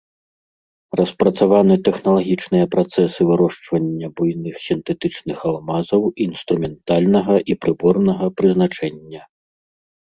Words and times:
Распрацаваны 0.99 1.75
тэхналагічныя 1.87 2.65
працэсы 2.73 3.21
вырошчвання 3.33 4.07
буйных 4.17 4.55
сінтэтычных 4.67 5.37
алмазаў 5.51 6.01
інструментальнага 6.29 7.35
і 7.53 7.59
прыборнага 7.67 8.25
прызначэння. 8.41 9.21